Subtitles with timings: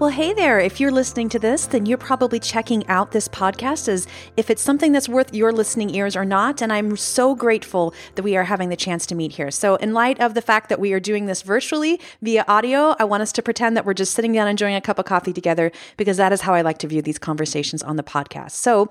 [0.00, 0.58] Well, hey there.
[0.58, 4.62] If you're listening to this, then you're probably checking out this podcast as if it's
[4.62, 6.62] something that's worth your listening ears or not.
[6.62, 9.50] And I'm so grateful that we are having the chance to meet here.
[9.50, 13.04] So, in light of the fact that we are doing this virtually via audio, I
[13.04, 15.70] want us to pretend that we're just sitting down enjoying a cup of coffee together
[15.98, 18.52] because that is how I like to view these conversations on the podcast.
[18.52, 18.88] So,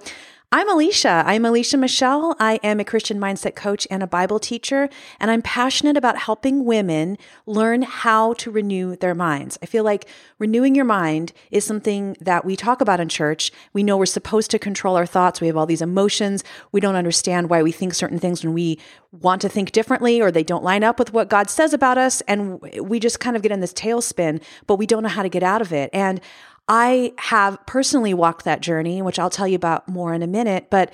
[0.51, 1.23] I'm Alicia.
[1.27, 2.35] I'm Alicia Michelle.
[2.39, 4.89] I am a Christian mindset coach and a Bible teacher,
[5.19, 9.59] and I'm passionate about helping women learn how to renew their minds.
[9.61, 10.07] I feel like
[10.39, 13.51] renewing your mind is something that we talk about in church.
[13.73, 15.39] We know we're supposed to control our thoughts.
[15.39, 16.43] We have all these emotions.
[16.71, 18.79] We don't understand why we think certain things when we
[19.11, 22.21] want to think differently or they don't line up with what God says about us.
[22.21, 25.29] And we just kind of get in this tailspin, but we don't know how to
[25.29, 25.91] get out of it.
[25.93, 26.19] And
[26.69, 30.67] I have personally walked that journey, which I'll tell you about more in a minute,
[30.69, 30.93] but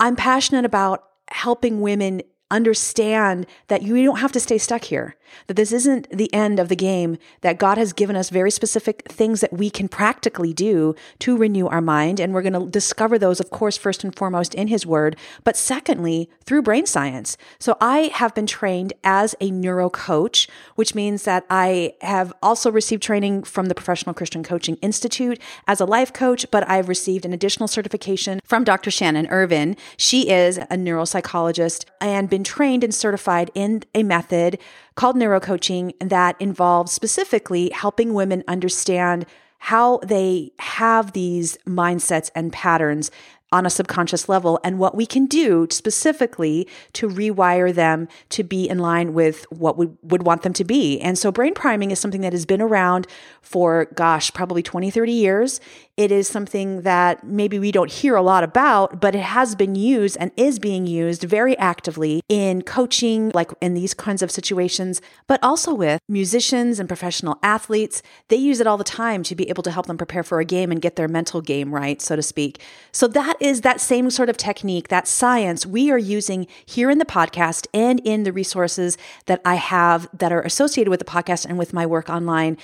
[0.00, 5.14] I'm passionate about helping women understand that you don't have to stay stuck here,
[5.46, 9.10] that this isn't the end of the game, that God has given us very specific
[9.10, 12.20] things that we can practically do to renew our mind.
[12.20, 15.56] And we're going to discover those, of course, first and foremost in His Word, but
[15.56, 17.36] secondly, through brain science.
[17.58, 22.70] So I have been trained as a neuro coach, which means that I have also
[22.70, 27.24] received training from the Professional Christian Coaching Institute as a life coach, but I've received
[27.24, 28.90] an additional certification from Dr.
[28.90, 29.76] Shannon Irvin.
[29.96, 34.58] She is a neuropsychologist and been trained and certified in a method
[34.94, 39.26] called neurocoaching that involves specifically helping women understand
[39.58, 43.10] how they have these mindsets and patterns
[43.52, 48.68] on a subconscious level and what we can do specifically to rewire them to be
[48.68, 51.00] in line with what we would want them to be.
[51.00, 53.06] And so brain priming is something that has been around
[53.42, 55.60] for, gosh, probably 20, 30 years.
[56.00, 59.74] It is something that maybe we don't hear a lot about, but it has been
[59.74, 65.02] used and is being used very actively in coaching, like in these kinds of situations,
[65.26, 68.02] but also with musicians and professional athletes.
[68.28, 70.44] They use it all the time to be able to help them prepare for a
[70.46, 72.62] game and get their mental game right, so to speak.
[72.92, 76.96] So that is that same sort of technique, that science we are using here in
[76.96, 78.96] the podcast and in the resources
[79.26, 82.56] that I have that are associated with the podcast and with my work online.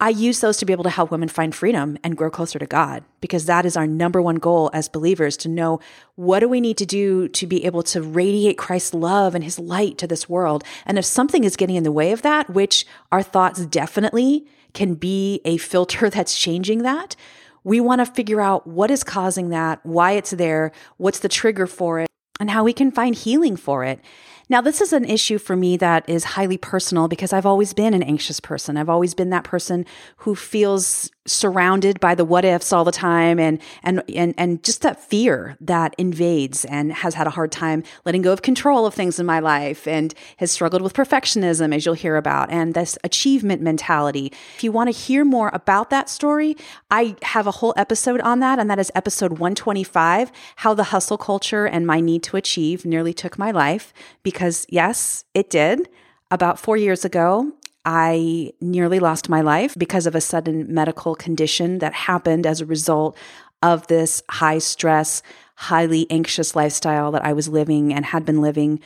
[0.00, 2.66] I use those to be able to help women find freedom and grow closer to
[2.66, 5.80] God because that is our number one goal as believers to know
[6.16, 9.58] what do we need to do to be able to radiate Christ's love and his
[9.58, 10.64] light to this world.
[10.84, 14.94] And if something is getting in the way of that, which our thoughts definitely can
[14.94, 17.14] be a filter that's changing that,
[17.62, 21.66] we want to figure out what is causing that, why it's there, what's the trigger
[21.66, 24.00] for it, and how we can find healing for it.
[24.54, 27.92] Now, this is an issue for me that is highly personal because I've always been
[27.92, 28.76] an anxious person.
[28.76, 29.84] I've always been that person
[30.18, 34.82] who feels surrounded by the what ifs all the time and and and and just
[34.82, 38.92] that fear that invades and has had a hard time letting go of control of
[38.92, 42.98] things in my life and has struggled with perfectionism as you'll hear about and this
[43.04, 44.32] achievement mentality.
[44.56, 46.56] If you want to hear more about that story,
[46.90, 51.18] I have a whole episode on that and that is episode 125, how the hustle
[51.18, 55.88] culture and my need to achieve nearly took my life because yes, it did.
[56.30, 57.52] About 4 years ago,
[57.84, 62.66] I nearly lost my life because of a sudden medical condition that happened as a
[62.66, 63.16] result
[63.62, 65.22] of this high stress,
[65.56, 68.80] highly anxious lifestyle that I was living and had been living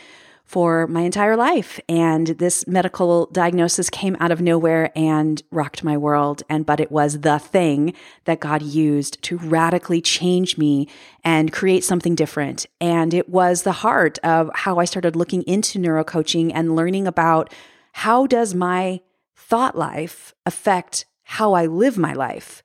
[0.49, 1.79] for my entire life.
[1.91, 6.43] And this medical diagnosis came out of nowhere and rocked my world.
[6.49, 7.93] And, but it was the thing
[8.25, 10.89] that God used to radically change me
[11.23, 12.65] and create something different.
[12.81, 17.53] And it was the heart of how I started looking into neurocoaching and learning about
[17.99, 19.01] how does my
[19.35, 22.63] thought life affect how I live my life?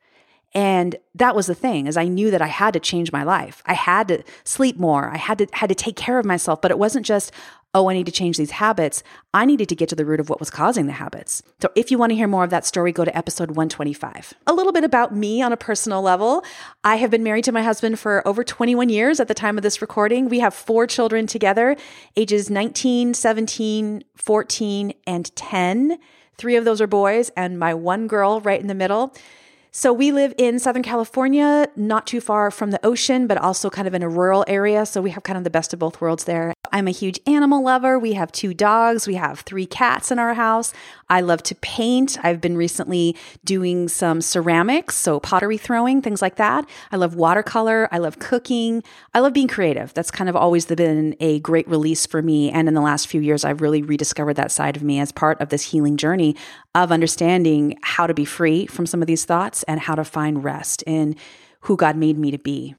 [0.55, 3.63] And that was the thing is I knew that I had to change my life.
[3.65, 5.09] I had to sleep more.
[5.09, 7.31] I had to had to take care of myself, but it wasn't just
[7.75, 9.01] oh, I need to change these habits.
[9.33, 11.41] I needed to get to the root of what was causing the habits.
[11.59, 14.33] So if you want to hear more of that story, go to episode 125.
[14.45, 16.43] A little bit about me on a personal level.
[16.83, 19.63] I have been married to my husband for over 21 years at the time of
[19.63, 20.29] this recording.
[20.29, 21.75] We have four children together,
[22.15, 25.97] ages 19, 17, 14, and 10.
[26.37, 29.15] Three of those are boys, and my one girl right in the middle.
[29.75, 33.87] So we live in Southern California, not too far from the ocean, but also kind
[33.87, 34.85] of in a rural area.
[34.85, 36.53] So we have kind of the best of both worlds there.
[36.71, 37.97] I'm a huge animal lover.
[37.97, 39.07] We have two dogs.
[39.07, 40.73] We have three cats in our house.
[41.09, 42.17] I love to paint.
[42.23, 46.67] I've been recently doing some ceramics, so pottery throwing, things like that.
[46.91, 47.89] I love watercolor.
[47.91, 48.83] I love cooking.
[49.13, 49.93] I love being creative.
[49.95, 52.51] That's kind of always been a great release for me.
[52.51, 55.41] And in the last few years, I've really rediscovered that side of me as part
[55.41, 56.35] of this healing journey
[56.75, 60.43] of understanding how to be free from some of these thoughts and how to find
[60.43, 61.15] rest in
[61.61, 62.75] who God made me to be.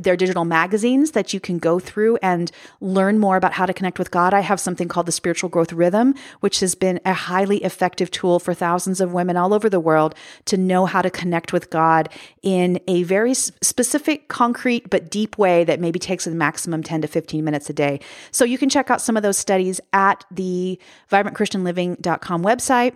[0.03, 3.99] they're digital magazines that you can go through and learn more about how to connect
[3.99, 4.33] with God.
[4.33, 8.39] I have something called the Spiritual Growth Rhythm, which has been a highly effective tool
[8.39, 10.15] for thousands of women all over the world
[10.45, 12.09] to know how to connect with God
[12.41, 17.07] in a very specific, concrete, but deep way that maybe takes a maximum 10 to
[17.07, 17.99] 15 minutes a day.
[18.31, 20.79] So you can check out some of those studies at the
[21.11, 22.95] vibrantchristianliving.com website.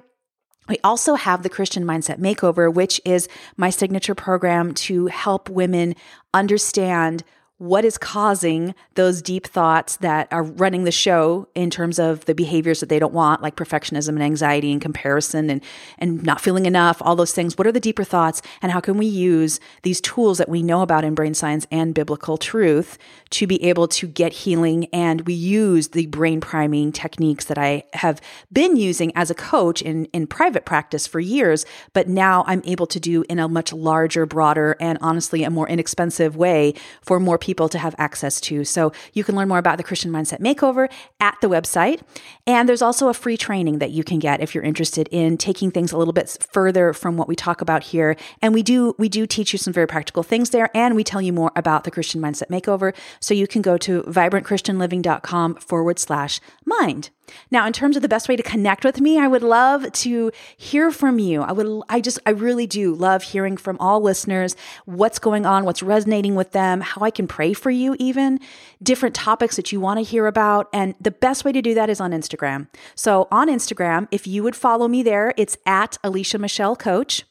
[0.67, 5.95] We also have the Christian Mindset Makeover, which is my signature program to help women
[6.33, 7.23] understand
[7.59, 12.35] what is causing those deep thoughts that are running the show in terms of the
[12.35, 15.63] behaviors that they don't want like perfectionism and anxiety and comparison and
[15.97, 17.57] and not feeling enough all those things.
[17.57, 20.83] What are the deeper thoughts and how can we use these tools that we know
[20.83, 22.99] about in brain science and biblical truth
[23.31, 24.85] to be able to get healing?
[24.93, 28.21] And we use the brain priming techniques that I have
[28.53, 32.85] been using as a coach in in private practice for years but now I'm able
[32.87, 37.39] to do in a much larger broader and honestly a more inexpensive way for more
[37.39, 38.63] people to have access to.
[38.63, 42.01] So you can learn more about the Christian Mindset Makeover at the website.
[42.45, 45.71] And there's also a free training that you can get if you're interested in taking
[45.71, 48.15] things a little bit further from what we talk about here.
[48.41, 51.21] And we do we do teach you some very practical things there and we tell
[51.21, 52.95] you more about the Christian Mindset Makeover.
[53.19, 57.09] So you can go to vibrantchristianliving.com forward slash mind.
[57.51, 60.31] Now, in terms of the best way to connect with me, I would love to
[60.55, 61.41] hear from you.
[61.41, 65.65] I would, I just, I really do love hearing from all listeners what's going on,
[65.65, 68.39] what's resonating with them, how I can pray for you, even
[68.81, 70.69] different topics that you want to hear about.
[70.73, 72.67] And the best way to do that is on Instagram.
[72.95, 77.23] So on Instagram, if you would follow me there, it's at Alicia Michelle Coach.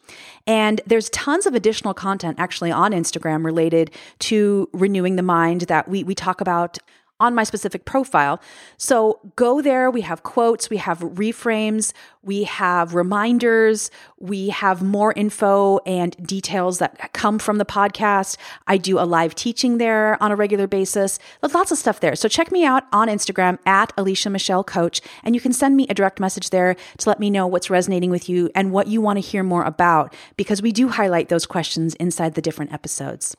[0.47, 5.89] And there's tons of additional content actually on Instagram related to renewing the mind that
[5.89, 6.79] we, we talk about
[7.19, 8.41] on my specific profile.
[8.77, 9.91] So go there.
[9.91, 11.93] We have quotes, we have reframes,
[12.23, 18.37] we have reminders, we have more info and details that come from the podcast.
[18.67, 21.19] I do a live teaching there on a regular basis.
[21.41, 22.17] There's lots of stuff there.
[22.17, 25.87] So check me out on Instagram at Alicia Michelle Coach, and you can send me
[25.89, 29.01] a direct message there to let me know what's resonating with you and what you
[29.01, 33.37] want to hear more about, because we do highlight those questions inside the different episodes.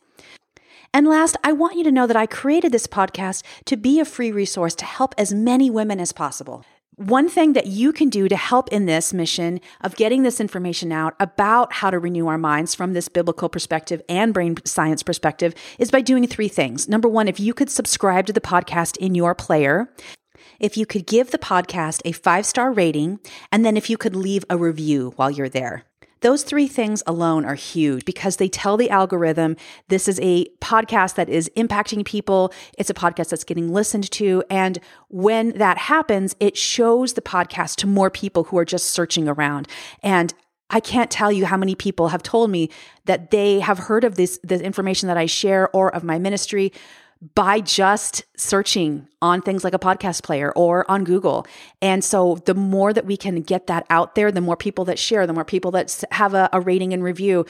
[0.93, 4.05] And last, I want you to know that I created this podcast to be a
[4.05, 6.63] free resource to help as many women as possible.
[6.95, 10.91] One thing that you can do to help in this mission of getting this information
[10.91, 15.53] out about how to renew our minds from this biblical perspective and brain science perspective
[15.77, 16.89] is by doing three things.
[16.89, 19.93] Number one, if you could subscribe to the podcast in your player,
[20.59, 23.19] if you could give the podcast a five star rating,
[23.51, 25.83] and then if you could leave a review while you're there.
[26.21, 29.55] Those three things alone are huge because they tell the algorithm
[29.87, 32.53] this is a podcast that is impacting people.
[32.77, 34.43] It's a podcast that's getting listened to.
[34.49, 39.27] And when that happens, it shows the podcast to more people who are just searching
[39.27, 39.67] around.
[40.01, 40.33] And
[40.69, 42.69] I can't tell you how many people have told me
[43.05, 46.73] that they have heard of this, this information that I share or of my ministry
[47.35, 51.47] by just searching on things like a podcast player or on Google.
[51.81, 54.99] And so the more that we can get that out there, the more people that
[54.99, 57.45] share, the more people that have a, a rating and review,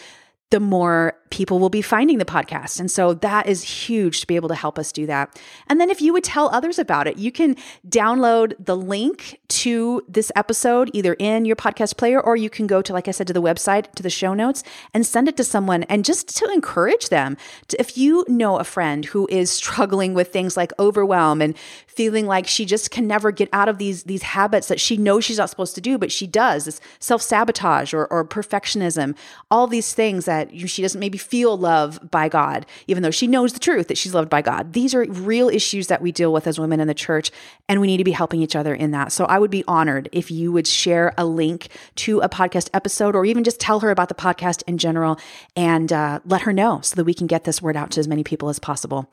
[0.50, 2.80] the more people will be finding the podcast.
[2.80, 5.38] And so that is huge to be able to help us do that.
[5.68, 10.02] And then if you would tell others about it, you can download the link to
[10.08, 13.28] this episode either in your podcast player or you can go to, like I said,
[13.28, 14.64] to the website, to the show notes
[14.94, 17.36] and send it to someone and just to encourage them.
[17.78, 21.56] If you know a friend who is struggling with things like overwhelm and
[21.98, 25.26] feeling like she just can never get out of these, these habits that she knows
[25.26, 29.18] she's not supposed to do, but she does, this self sabotage or, or perfectionism,
[29.50, 33.52] all these things that she doesn't maybe feel love by God, even though she knows
[33.52, 34.74] the truth that she's loved by God.
[34.74, 37.32] These are real issues that we deal with as women in the church,
[37.68, 39.12] and we need to be helping each other in that.
[39.12, 43.16] So I would be honored if you would share a link to a podcast episode
[43.16, 45.20] or even just tell her about the podcast in general
[45.56, 48.08] and uh, let her know so that we can get this word out to as
[48.08, 49.10] many people as possible.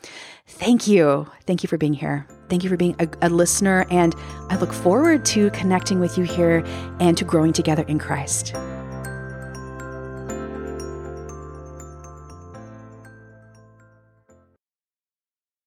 [0.46, 1.26] Thank you.
[1.46, 2.26] Thank you for being here.
[2.48, 4.14] Thank you for being a, a listener, and
[4.50, 6.64] I look forward to connecting with you here
[7.00, 8.54] and to growing together in Christ.